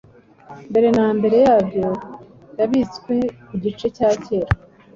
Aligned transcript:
mbere 0.69 0.87
na 0.97 1.07
mbere 1.17 1.35
yabyo 1.45 1.87
yabitswe 2.59 3.15
ku 3.47 3.53
gice 3.63 3.87
cya 3.95 4.09
kera 4.23 4.51